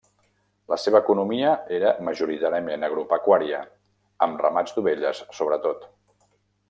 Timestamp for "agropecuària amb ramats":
2.87-4.75